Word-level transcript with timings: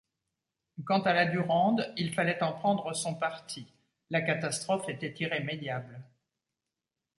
Quant 0.83 1.01
à 1.03 1.13
la 1.13 1.27
Durande, 1.27 1.93
il 1.95 2.11
fallait 2.11 2.41
en 2.41 2.53
prendre 2.53 2.91
son 2.93 3.13
parti, 3.13 3.67
la 4.09 4.21
catastrophe 4.21 4.89
était 4.89 5.13
irrémédiable. 5.19 6.01